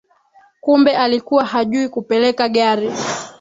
[0.61, 2.91] Kumbe alikuwa hajui kupeleka gari